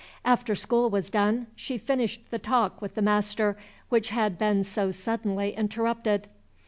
After 0.25 0.55
school 0.55 0.89
was 0.89 1.11
done, 1.11 1.45
she 1.55 1.77
finished 1.77 2.21
the 2.31 2.39
talk 2.39 2.81
with 2.81 2.95
the 2.95 3.03
master 3.03 3.55
which 3.89 4.09
had 4.09 4.35
been 4.35 4.63
so 4.63 4.89
suddenly 4.89 5.53
interrupted. 5.55 6.27